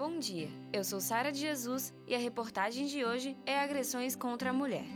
[0.00, 4.48] Bom dia, eu sou Sara de Jesus e a reportagem de hoje é Agressões contra
[4.48, 4.86] a Mulher.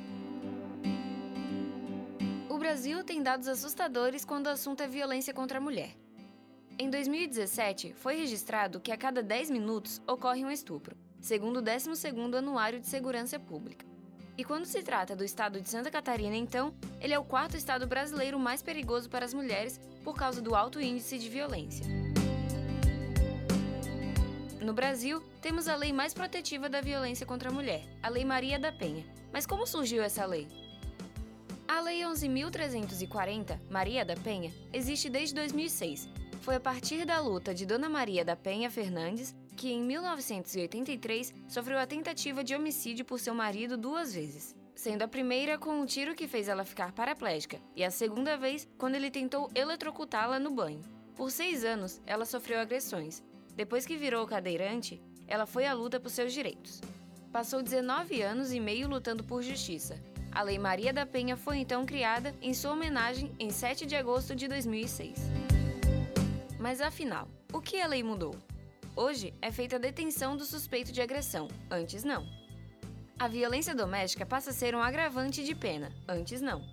[2.48, 5.90] O Brasil tem dados assustadores quando o assunto é violência contra a mulher.
[6.78, 12.38] Em 2017, foi registrado que a cada 10 minutos ocorre um estupro, segundo o 12º
[12.38, 13.84] Anuário de Segurança Pública.
[14.38, 17.86] E quando se trata do estado de Santa Catarina, então, ele é o quarto estado
[17.86, 22.03] brasileiro mais perigoso para as mulheres por causa do alto índice de violência.
[24.64, 28.58] No Brasil, temos a lei mais protetiva da violência contra a mulher, a Lei Maria
[28.58, 29.04] da Penha.
[29.30, 30.48] Mas como surgiu essa lei?
[31.68, 36.08] A Lei 11.340, Maria da Penha, existe desde 2006.
[36.40, 41.78] Foi a partir da luta de Dona Maria da Penha Fernandes que, em 1983, sofreu
[41.78, 44.56] a tentativa de homicídio por seu marido duas vezes.
[44.74, 48.66] Sendo a primeira com um tiro que fez ela ficar paraplégica, e a segunda vez
[48.78, 50.80] quando ele tentou eletrocutá-la no banho.
[51.14, 53.22] Por seis anos, ela sofreu agressões,
[53.56, 56.80] depois que virou cadeirante, ela foi à luta por seus direitos.
[57.32, 60.00] Passou 19 anos e meio lutando por justiça.
[60.32, 64.34] A Lei Maria da Penha foi então criada em sua homenagem em 7 de agosto
[64.34, 65.18] de 2006.
[66.58, 68.34] Mas afinal, o que a lei mudou?
[68.96, 72.26] Hoje é feita a detenção do suspeito de agressão, antes não.
[73.18, 76.64] A violência doméstica passa a ser um agravante de pena, antes não.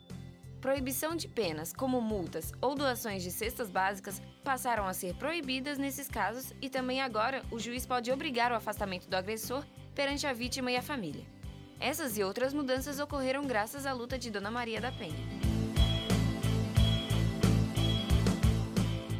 [0.61, 6.07] Proibição de penas, como multas ou doações de cestas básicas, passaram a ser proibidas nesses
[6.07, 10.71] casos e também agora o juiz pode obrigar o afastamento do agressor perante a vítima
[10.71, 11.25] e a família.
[11.79, 15.17] Essas e outras mudanças ocorreram graças à luta de Dona Maria da Penha.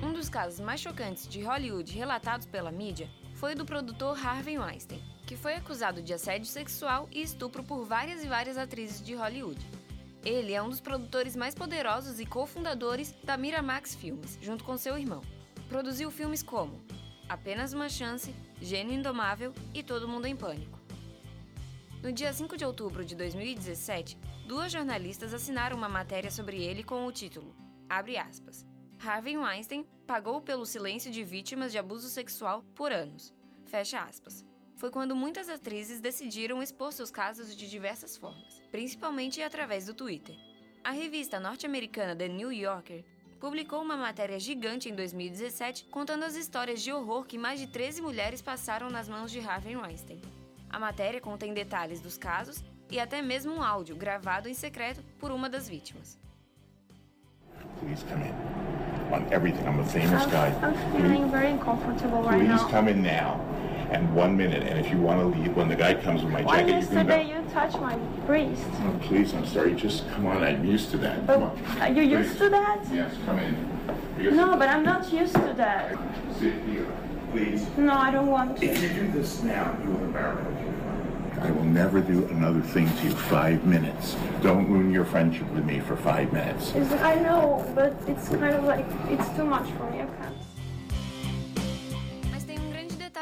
[0.04, 4.60] Um dos casos mais chocantes de Hollywood relatados pela mídia foi o do produtor Harvey
[4.60, 9.16] Weinstein, que foi acusado de assédio sexual e estupro por várias e várias atrizes de
[9.16, 9.81] Hollywood.
[10.24, 14.98] Ele é um dos produtores mais poderosos e cofundadores da Miramax Filmes, junto com seu
[14.98, 15.22] irmão.
[15.68, 16.80] Produziu filmes como
[17.28, 20.80] Apenas uma Chance, Gênio Indomável e Todo Mundo em Pânico.
[22.04, 24.18] No dia 5 de outubro de 2017,
[24.48, 27.56] duas jornalistas assinaram uma matéria sobre ele com o título
[27.90, 28.66] Abre aspas.
[29.04, 33.34] Harvey Weinstein pagou pelo silêncio de vítimas de abuso sexual por anos.
[33.66, 34.51] Fecha aspas
[34.82, 40.36] foi quando muitas atrizes decidiram expor seus casos de diversas formas, principalmente através do Twitter.
[40.84, 43.06] A revista norte-americana The New Yorker
[43.40, 48.02] publicou uma matéria gigante em 2017 contando as histórias de horror que mais de 13
[48.02, 50.20] mulheres passaram nas mãos de Harvey Weinstein.
[50.68, 55.32] A matéria contém detalhes dos casos e até mesmo um áudio gravado em secreto por
[55.32, 56.18] uma das vítimas.
[57.80, 58.34] Please come in.
[59.14, 60.50] On everything, I'm a famous guy.
[60.64, 62.70] I'm feeling very uncomfortable right Please now.
[62.72, 63.51] come in now.
[63.92, 64.64] And one minute.
[64.64, 66.74] And if you want to leave, when the guy comes with my Why jacket, you
[66.74, 67.40] can yesterday go.
[67.42, 68.62] you touched my breast?
[68.84, 69.74] Oh, please, I'm sorry.
[69.76, 70.42] Just come on.
[70.44, 71.18] I'm used to that.
[71.18, 71.82] Come But on.
[71.82, 72.80] are you used to that?
[72.92, 73.54] Yes, come in.
[74.18, 75.98] Because- No, but I'm not used to that.
[76.40, 76.86] Sit here,
[77.34, 77.68] please.
[77.78, 78.66] No, I don't want to.
[78.66, 80.68] If you do this now, you will embarrass me.
[81.42, 83.12] I will never do another thing to you.
[83.12, 84.16] Five minutes.
[84.44, 86.72] Don't ruin your friendship with me for five minutes.
[86.76, 89.91] It's, I know, but it's kind of like it's too much for me.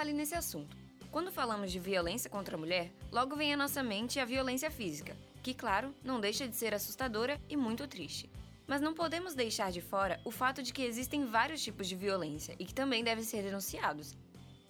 [0.10, 0.76] Detalhe nesse assunto.
[1.12, 5.16] Quando falamos de violência contra a mulher, logo vem à nossa mente a violência física,
[5.42, 8.30] que, claro, não deixa de ser assustadora e muito triste.
[8.68, 12.56] Mas não podemos deixar de fora o fato de que existem vários tipos de violência
[12.60, 14.16] e que também devem ser denunciados,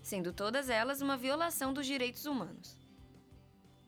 [0.02, 2.78] sendo todas elas uma violação dos direitos humanos.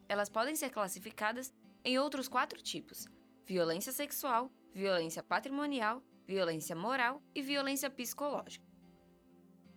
[0.09, 1.53] Elas podem ser classificadas
[1.85, 3.07] em outros quatro tipos:
[3.45, 8.65] violência sexual, violência patrimonial, violência moral e violência psicológica.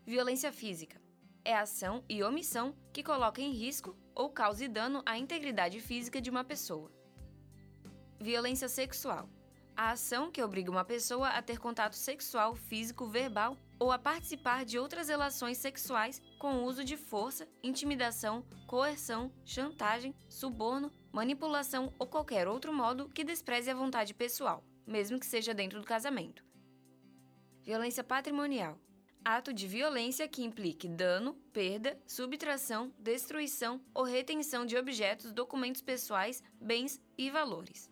[0.05, 1.04] Violência física
[1.45, 6.31] é ação e omissão que coloca em risco ou cause dano à integridade física de
[6.31, 6.91] uma pessoa.
[8.21, 9.29] Violência sexual
[9.77, 14.65] a ação que obriga uma pessoa a ter contato sexual, físico, verbal ou a participar
[14.65, 22.07] de outras relações sexuais com o uso de força, intimidação, coerção, chantagem, suborno, manipulação ou
[22.07, 26.45] qualquer outro modo que despreze a vontade pessoal, mesmo que seja dentro do casamento.
[27.63, 28.79] Violência patrimonial
[29.25, 36.43] ato de violência que implique dano, perda, subtração, destruição ou retenção de objetos, documentos pessoais,
[36.61, 37.91] bens e valores.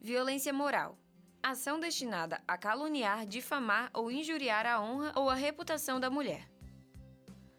[0.00, 0.98] Violência moral.
[1.42, 6.50] Ação destinada a caluniar, difamar ou injuriar a honra ou a reputação da mulher.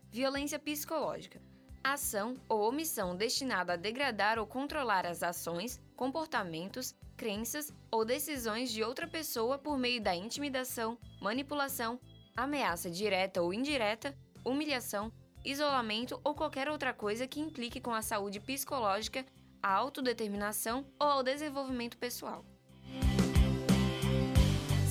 [0.10, 1.42] Violência psicológica.
[1.84, 8.84] Ação ou omissão destinada a degradar ou controlar as ações, comportamentos, crenças ou decisões de
[8.84, 12.00] outra pessoa por meio da intimidação, manipulação,
[12.36, 15.12] ameaça direta ou indireta, humilhação,
[15.44, 19.26] isolamento ou qualquer outra coisa que implique com a saúde psicológica,
[19.62, 22.46] a autodeterminação ou ao desenvolvimento pessoal.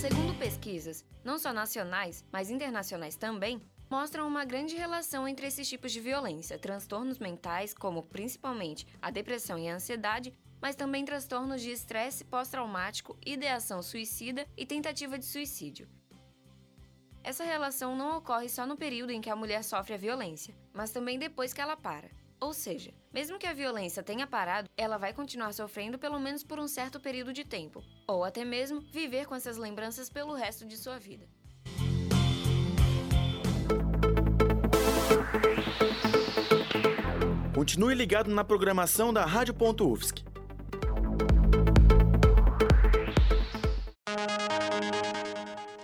[0.01, 3.61] Segundo pesquisas, não só nacionais, mas internacionais também,
[3.91, 9.59] mostram uma grande relação entre esses tipos de violência, transtornos mentais, como principalmente a depressão
[9.59, 15.89] e a ansiedade, mas também transtornos de estresse pós-traumático, ideação suicida e tentativa de suicídio.
[17.23, 20.91] Essa relação não ocorre só no período em que a mulher sofre a violência, mas
[20.91, 22.11] também depois que ela para.
[22.41, 26.59] Ou seja, mesmo que a violência tenha parado, ela vai continuar sofrendo pelo menos por
[26.59, 30.79] um certo período de tempo, ou até mesmo viver com essas lembranças pelo resto de
[30.79, 31.29] sua vida.
[37.55, 40.30] Continue ligado na programação da Rádio.UFSC.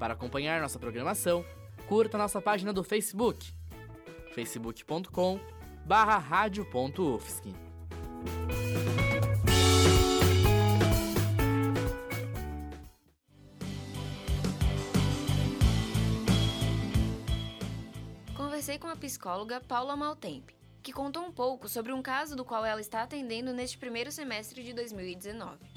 [0.00, 1.44] para acompanhar nossa programação,
[1.86, 3.52] curta nossa página do Facebook,
[4.34, 5.38] facebook.com
[5.84, 7.54] barra rádio.ufsc.
[18.34, 22.64] Conversei com a psicóloga Paula Maltempe, que contou um pouco sobre um caso do qual
[22.64, 25.69] ela está atendendo neste primeiro semestre de 2019.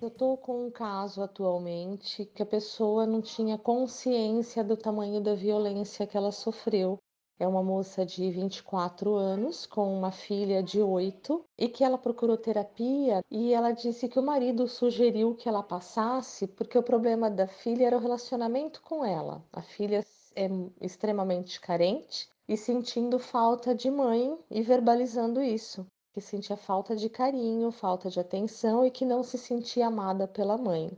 [0.00, 5.34] Eu estou com um caso atualmente que a pessoa não tinha consciência do tamanho da
[5.34, 6.98] violência que ela sofreu.
[7.36, 12.36] É uma moça de 24 anos com uma filha de 8 e que ela procurou
[12.36, 17.48] terapia e ela disse que o marido sugeriu que ela passasse porque o problema da
[17.48, 19.44] filha era o relacionamento com ela.
[19.52, 20.06] A filha
[20.36, 20.48] é
[20.80, 25.84] extremamente carente e sentindo falta de mãe e verbalizando isso
[26.18, 30.58] que sentia falta de carinho, falta de atenção e que não se sentia amada pela
[30.58, 30.90] mãe.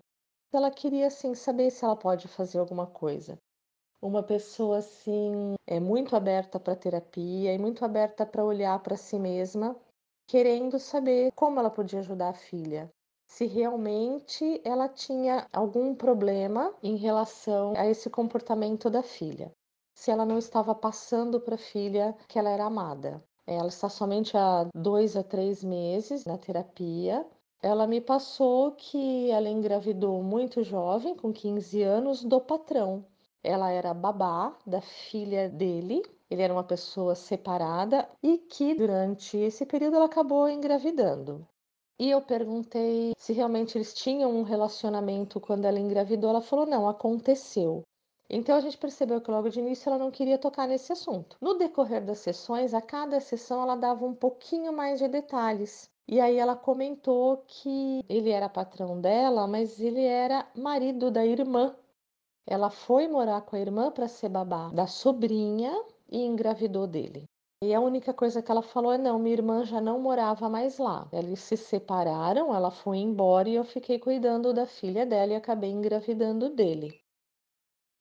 [0.51, 3.37] Ela queria assim saber se ela pode fazer alguma coisa.
[4.01, 9.19] Uma pessoa assim é muito aberta para terapia e muito aberta para olhar para si
[9.19, 9.77] mesma,
[10.27, 12.91] querendo saber como ela podia ajudar a filha.
[13.29, 19.53] Se realmente ela tinha algum problema em relação a esse comportamento da filha.
[19.95, 23.23] Se ela não estava passando para a filha que ela era amada.
[23.47, 27.27] Ela está somente há dois a três meses na terapia.
[27.63, 33.05] Ela me passou que ela engravidou muito jovem, com 15 anos, do patrão.
[33.43, 36.03] Ela era babá da filha dele.
[36.31, 41.47] Ele era uma pessoa separada e que durante esse período ela acabou engravidando.
[41.99, 46.31] E eu perguntei se realmente eles tinham um relacionamento quando ela engravidou.
[46.31, 47.83] Ela falou: não, aconteceu.
[48.33, 51.37] Então a gente percebeu que logo de início ela não queria tocar nesse assunto.
[51.41, 55.91] No decorrer das sessões, a cada sessão ela dava um pouquinho mais de detalhes.
[56.07, 61.75] E aí ela comentou que ele era patrão dela, mas ele era marido da irmã.
[62.47, 65.73] Ela foi morar com a irmã para ser babá da sobrinha
[66.09, 67.29] e engravidou dele.
[67.63, 70.79] E a única coisa que ela falou é: não, minha irmã já não morava mais
[70.79, 71.09] lá.
[71.13, 75.71] Eles se separaram, ela foi embora e eu fiquei cuidando da filha dela e acabei
[75.71, 77.00] engravidando dele.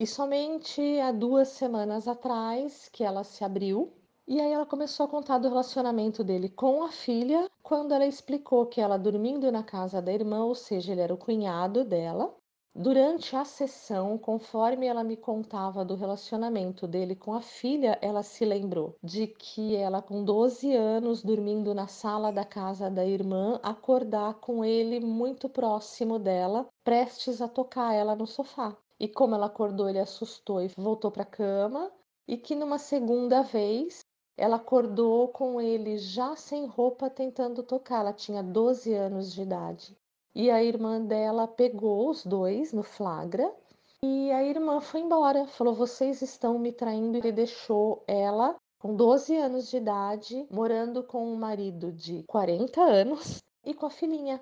[0.00, 3.92] E somente há duas semanas atrás que ela se abriu.
[4.26, 8.64] E aí ela começou a contar do relacionamento dele com a filha, quando ela explicou
[8.64, 12.34] que ela dormindo na casa da irmã, ou seja, ele era o cunhado dela.
[12.74, 18.42] Durante a sessão, conforme ela me contava do relacionamento dele com a filha, ela se
[18.46, 24.32] lembrou de que ela, com 12 anos, dormindo na sala da casa da irmã, acordar
[24.40, 28.74] com ele muito próximo dela, prestes a tocar ela no sofá.
[29.00, 31.90] E como ela acordou, ele assustou e voltou para a cama.
[32.28, 34.04] E que numa segunda vez
[34.36, 38.00] ela acordou com ele já sem roupa tentando tocar.
[38.00, 39.96] Ela tinha 12 anos de idade.
[40.34, 43.50] E a irmã dela pegou os dois no flagra.
[44.02, 47.16] E a irmã foi embora, falou: Vocês estão me traindo.
[47.16, 53.42] Ele deixou ela, com 12 anos de idade, morando com um marido de 40 anos
[53.64, 54.40] e com a filhinha.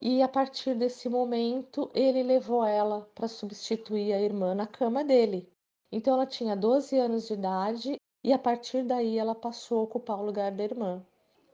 [0.00, 5.50] E a partir desse momento, ele levou ela para substituir a irmã na cama dele.
[5.90, 10.20] Então ela tinha 12 anos de idade e a partir daí ela passou a ocupar
[10.20, 11.04] o lugar da irmã.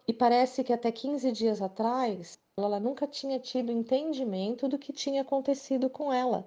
[0.06, 5.22] E parece que até 15 dias atrás, ela nunca tinha tido entendimento do que tinha
[5.22, 6.46] acontecido com ela.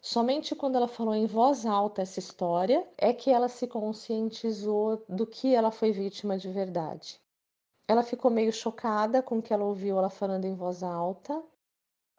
[0.00, 5.26] Somente quando ela falou em voz alta essa história é que ela se conscientizou do
[5.26, 7.18] que ela foi vítima de verdade.
[7.88, 11.42] Ela ficou meio chocada com o que ela ouviu ela falando em voz alta.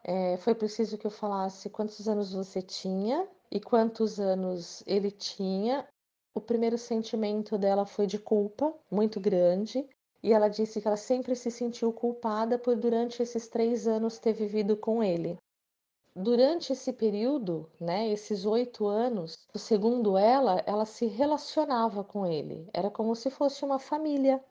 [0.02, 5.86] É, foi preciso que eu falasse quantos anos você tinha e quantos anos ele tinha.
[6.34, 9.88] O primeiro sentimento dela foi de culpa, muito grande,
[10.22, 14.32] e ela disse que ela sempre se sentiu culpada por, durante esses três anos, ter
[14.32, 15.38] vivido com ele.
[16.14, 22.68] Durante esse período, né, esses oito anos, segundo ela, ela se relacionava com ele.
[22.72, 24.42] Era como se fosse uma família.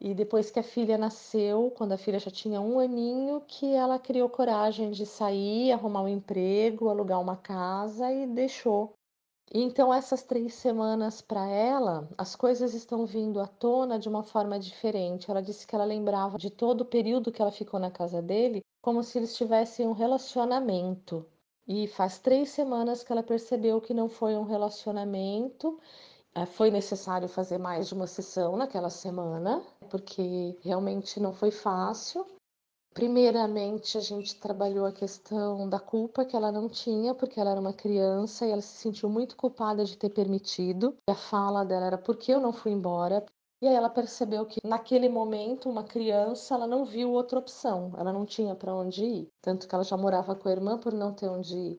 [0.00, 3.98] E depois que a filha nasceu, quando a filha já tinha um aninho, que ela
[3.98, 8.94] criou coragem de sair, arrumar um emprego, alugar uma casa e deixou
[9.52, 14.58] então, essas três semanas para ela, as coisas estão vindo à tona de uma forma
[14.58, 15.30] diferente.
[15.30, 18.62] Ela disse que ela lembrava de todo o período que ela ficou na casa dele
[18.82, 21.26] como se eles tivessem um relacionamento.
[21.66, 25.80] E faz três semanas que ela percebeu que não foi um relacionamento.
[26.34, 32.26] Eh, foi necessário fazer mais de uma sessão naquela semana, porque realmente não foi fácil.
[32.92, 37.60] Primeiramente, a gente trabalhou a questão da culpa que ela não tinha, porque ela era
[37.60, 40.96] uma criança e ela se sentiu muito culpada de ter permitido.
[41.06, 43.24] E a fala dela era: por que eu não fui embora?
[43.60, 48.12] E aí ela percebeu que naquele momento, uma criança, ela não viu outra opção, ela
[48.12, 49.28] não tinha para onde ir.
[49.42, 51.76] Tanto que ela já morava com a irmã por não ter onde ir.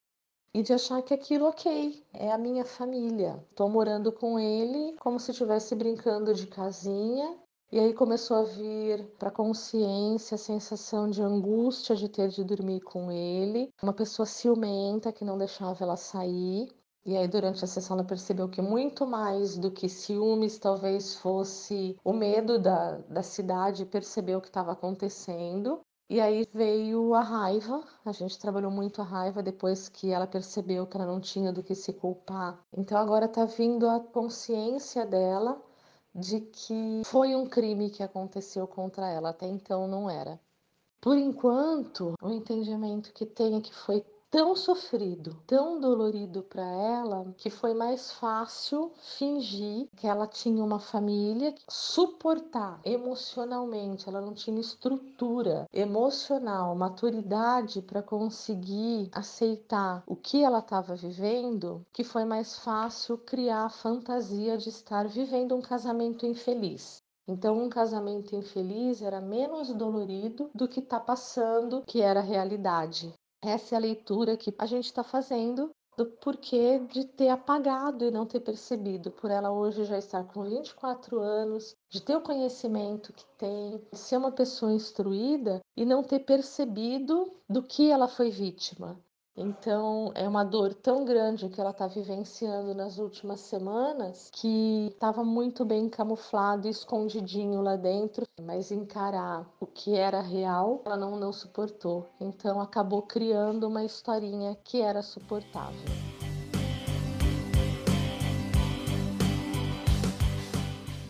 [0.54, 3.44] E de achar que aquilo, ok, é a minha família.
[3.50, 7.38] Estou morando com ele como se estivesse brincando de casinha
[7.70, 12.44] e aí começou a vir para a consciência a sensação de angústia de ter de
[12.44, 16.70] dormir com ele, uma pessoa ciumenta que não deixava ela sair.
[17.06, 21.98] E aí, durante a sessão, ela percebeu que muito mais do que ciúmes, talvez fosse
[22.04, 25.80] o medo da, da cidade perceber o que estava acontecendo.
[26.10, 30.88] E aí veio a raiva, a gente trabalhou muito a raiva depois que ela percebeu
[30.88, 32.62] que ela não tinha do que se culpar.
[32.78, 35.62] Então agora está vindo a consciência dela
[36.18, 40.40] de que foi um crime que aconteceu contra ela, até então não era.
[41.00, 47.34] Por enquanto, o entendimento que tem é que foi tão sofrido, tão dolorido para ela,
[47.38, 54.60] que foi mais fácil fingir que ela tinha uma família, suportar emocionalmente, ela não tinha
[54.60, 63.18] estrutura emocional, maturidade para conseguir aceitar o que ela estava vivendo, que foi mais fácil
[63.18, 67.02] criar a fantasia de estar vivendo um casamento infeliz.
[67.28, 73.14] Então, um casamento infeliz era menos dolorido do que está passando, que era a realidade.
[73.42, 78.12] Essa é a leitura que a gente está fazendo do porquê de ter apagado e
[78.12, 83.12] não ter percebido, por ela hoje já estar com 24 anos, de ter o conhecimento
[83.12, 88.30] que tem, de ser uma pessoa instruída e não ter percebido do que ela foi
[88.30, 89.00] vítima.
[89.40, 95.24] Então, é uma dor tão grande que ela está vivenciando nas últimas semanas que estava
[95.24, 101.16] muito bem camuflado e escondidinho lá dentro, mas encarar o que era real, ela não,
[101.20, 102.10] não suportou.
[102.20, 105.86] Então, acabou criando uma historinha que era suportável.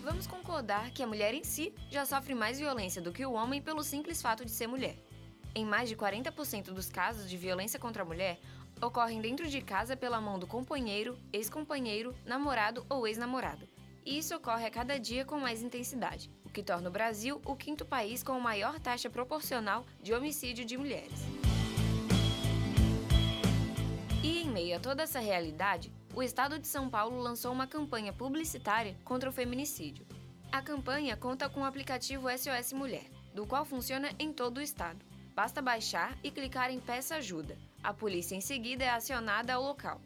[0.03, 3.61] Vamos concordar que a mulher em si já sofre mais violência do que o homem
[3.61, 5.06] pelo simples fato de ser mulher.
[5.55, 8.39] Em mais de 40% dos casos de violência contra a mulher,
[8.81, 13.67] ocorrem dentro de casa pela mão do companheiro, ex-companheiro, namorado ou ex-namorado.
[14.05, 17.55] E isso ocorre a cada dia com mais intensidade, o que torna o Brasil o
[17.55, 21.19] quinto país com a maior taxa proporcional de homicídio de mulheres.
[24.23, 28.13] E em meio a toda essa realidade, o estado de São Paulo lançou uma campanha
[28.13, 30.05] publicitária contra o feminicídio.
[30.51, 35.05] A campanha conta com o aplicativo SOS Mulher, do qual funciona em todo o estado.
[35.37, 37.55] Basta baixar e clicar em Peça Ajuda.
[37.83, 40.01] A polícia em seguida é acionada ao local.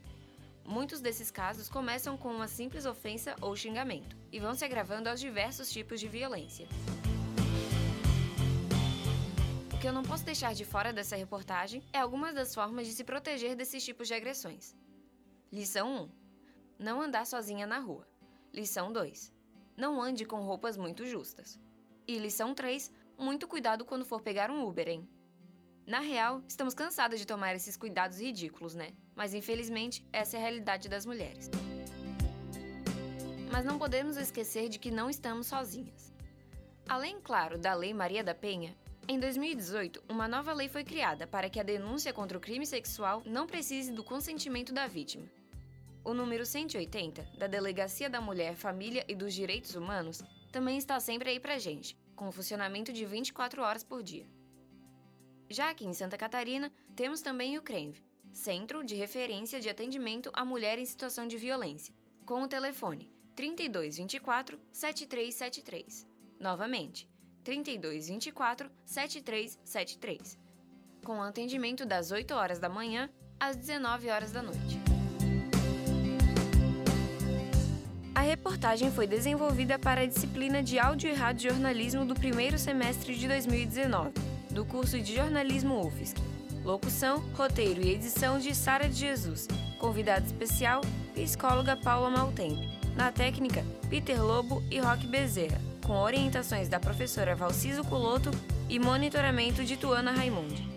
[0.66, 5.22] Muitos desses casos começam com uma simples ofensa ou xingamento e vão se agravando aos
[5.22, 6.68] diversos tipos de violência.
[9.74, 12.92] O que eu não posso deixar de fora dessa reportagem é algumas das formas de
[12.92, 14.76] se proteger desses tipos de agressões.
[15.50, 16.10] Lição 1:
[16.78, 18.06] Não andar sozinha na rua.
[18.54, 19.34] Lição 2:
[19.78, 21.58] Não ande com roupas muito justas.
[22.06, 25.08] E lição 3: Muito cuidado quando for pegar um Uber, hein?
[25.86, 28.94] Na real, estamos cansadas de tomar esses cuidados ridículos, né?
[29.16, 31.50] Mas infelizmente, essa é a realidade das mulheres.
[33.52, 36.14] Mas não podemos esquecer de que não estamos sozinhas.
[36.88, 38.76] Além, claro, da Lei Maria da Penha,
[39.08, 43.22] em 2018, uma nova lei foi criada para que a denúncia contra o crime sexual
[43.26, 45.26] não precise do consentimento da vítima.
[46.04, 51.30] O número 180, da Delegacia da Mulher, Família e dos Direitos Humanos, também está sempre
[51.30, 54.26] aí pra gente, com funcionamento de 24 horas por dia.
[55.52, 60.46] Já aqui em Santa Catarina, temos também o CRENV, Centro de Referência de Atendimento à
[60.46, 61.94] Mulher em Situação de Violência,
[62.26, 66.08] com o telefone 3224 7373.
[66.40, 67.06] Novamente,
[67.44, 70.40] 3224 7373.
[71.04, 74.80] Com atendimento das 8 horas da manhã às 19 horas da noite.
[78.16, 83.16] A reportagem foi desenvolvida para a disciplina de Áudio e Rádio Jornalismo do primeiro semestre
[83.16, 86.16] de 2019, do curso de Jornalismo UFSC.
[86.64, 89.48] Locução, roteiro e edição de Sara de Jesus.
[89.80, 90.82] Convidado especial,
[91.14, 92.70] psicóloga Paula Maltempe.
[92.96, 98.30] Na técnica, Peter Lobo e Roque Bezerra, com orientações da professora Valciso Culoto
[98.70, 100.71] e monitoramento de Tuana Raimundi.